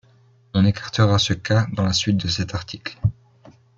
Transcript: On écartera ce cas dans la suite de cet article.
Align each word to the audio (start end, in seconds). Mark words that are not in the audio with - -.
On 0.55 0.65
écartera 0.65 1.19
ce 1.19 1.33
cas 1.33 1.67
dans 1.73 1.83
la 1.83 1.93
suite 1.93 2.17
de 2.17 2.27
cet 2.27 2.55
article. 2.55 2.97